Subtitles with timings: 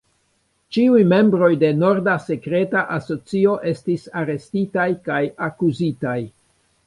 [0.75, 6.19] Ĉiuj membroj de "Norda Sekreta Asocio" estis arestitaj kaj akuzitaj.